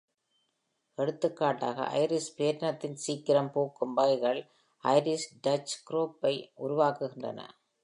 எடுத்துக்காட்டாக, 0.97 1.91
"Iris" 1.97 2.27
பேரினத்தின் 2.37 2.93
சீக்கிரம் 2.93 3.51
பூக்கும் 3.51 3.93
வகைகள், 3.93 4.41
"Iris" 4.83 5.23
Dutch 5.47 5.73
Group"ஐ 5.89 6.35
உருவாக்குகின்றன. 6.59 7.39